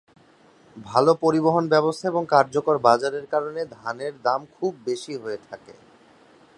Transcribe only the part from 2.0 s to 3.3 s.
এবং কার্যকর বাজারের